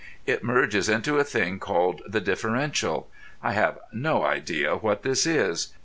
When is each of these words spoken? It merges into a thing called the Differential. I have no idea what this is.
It 0.25 0.43
merges 0.43 0.89
into 0.89 1.19
a 1.19 1.23
thing 1.23 1.59
called 1.59 2.01
the 2.07 2.19
Differential. 2.19 3.07
I 3.43 3.53
have 3.53 3.77
no 3.93 4.23
idea 4.25 4.75
what 4.77 5.03
this 5.03 5.27
is. 5.27 5.73